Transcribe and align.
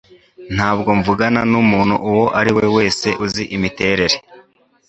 Ntabwo 0.55 0.89
mvugana 0.99 1.39
numuntu 1.51 1.95
uwo 2.09 2.25
ari 2.39 2.51
we 2.57 2.65
wese 2.75 3.07
uzi 3.25 3.43
imiterere 3.55 4.15